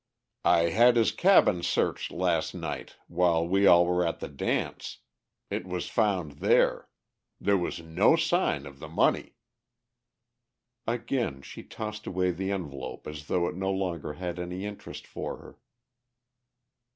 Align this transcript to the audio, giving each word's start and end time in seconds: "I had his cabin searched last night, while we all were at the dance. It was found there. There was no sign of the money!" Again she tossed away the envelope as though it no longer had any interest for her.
"I 0.45 0.69
had 0.69 0.95
his 0.95 1.11
cabin 1.11 1.61
searched 1.61 2.09
last 2.09 2.55
night, 2.55 2.95
while 3.07 3.47
we 3.47 3.67
all 3.67 3.85
were 3.85 4.03
at 4.03 4.19
the 4.19 4.29
dance. 4.29 4.97
It 5.51 5.67
was 5.67 5.89
found 5.89 6.39
there. 6.39 6.89
There 7.39 7.55
was 7.55 7.83
no 7.83 8.15
sign 8.15 8.65
of 8.65 8.79
the 8.79 8.87
money!" 8.87 9.35
Again 10.87 11.43
she 11.43 11.61
tossed 11.61 12.07
away 12.07 12.31
the 12.31 12.49
envelope 12.51 13.05
as 13.05 13.27
though 13.27 13.47
it 13.47 13.55
no 13.55 13.69
longer 13.69 14.13
had 14.13 14.39
any 14.39 14.65
interest 14.65 15.05
for 15.05 15.37
her. 15.37 15.59